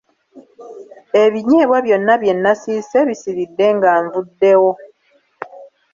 Ebinyeebwa 1.23 1.77
byonna 1.85 2.13
bye 2.21 2.33
nasiise 2.43 2.99
bisiiridde 3.07 3.67
nga 3.75 3.91
nvuddewo. 4.03 4.71